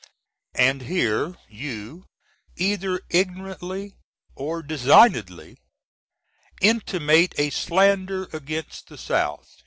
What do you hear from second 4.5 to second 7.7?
designedly intimate a